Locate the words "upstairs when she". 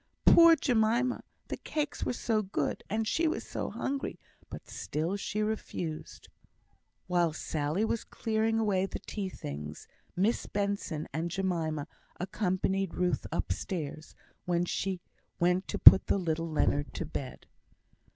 13.31-15.01